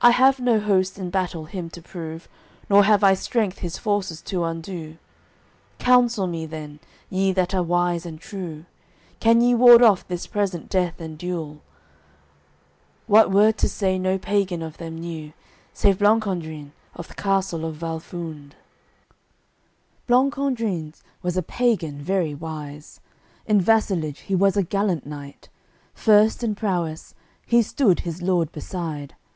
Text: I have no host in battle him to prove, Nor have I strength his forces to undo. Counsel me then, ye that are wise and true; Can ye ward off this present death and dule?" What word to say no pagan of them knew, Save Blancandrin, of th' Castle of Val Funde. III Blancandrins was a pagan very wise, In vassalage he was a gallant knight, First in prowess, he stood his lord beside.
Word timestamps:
I 0.00 0.12
have 0.12 0.38
no 0.38 0.60
host 0.60 0.96
in 0.96 1.10
battle 1.10 1.46
him 1.46 1.70
to 1.70 1.82
prove, 1.82 2.28
Nor 2.70 2.84
have 2.84 3.02
I 3.02 3.14
strength 3.14 3.58
his 3.58 3.78
forces 3.78 4.22
to 4.22 4.44
undo. 4.44 4.96
Counsel 5.80 6.28
me 6.28 6.46
then, 6.46 6.78
ye 7.10 7.32
that 7.32 7.52
are 7.52 7.64
wise 7.64 8.06
and 8.06 8.20
true; 8.20 8.66
Can 9.18 9.40
ye 9.40 9.56
ward 9.56 9.82
off 9.82 10.06
this 10.06 10.28
present 10.28 10.68
death 10.68 11.00
and 11.00 11.18
dule?" 11.18 11.62
What 13.08 13.32
word 13.32 13.58
to 13.58 13.68
say 13.68 13.98
no 13.98 14.18
pagan 14.18 14.62
of 14.62 14.78
them 14.78 14.98
knew, 15.00 15.32
Save 15.72 15.98
Blancandrin, 15.98 16.70
of 16.94 17.08
th' 17.08 17.16
Castle 17.16 17.64
of 17.64 17.74
Val 17.74 17.98
Funde. 17.98 18.52
III 18.52 18.52
Blancandrins 20.06 21.02
was 21.24 21.36
a 21.36 21.42
pagan 21.42 21.98
very 22.00 22.36
wise, 22.36 23.00
In 23.48 23.60
vassalage 23.60 24.20
he 24.20 24.34
was 24.36 24.56
a 24.56 24.62
gallant 24.62 25.06
knight, 25.06 25.48
First 25.92 26.44
in 26.44 26.54
prowess, 26.54 27.16
he 27.44 27.62
stood 27.62 27.98
his 28.06 28.22
lord 28.22 28.52
beside. 28.52 29.16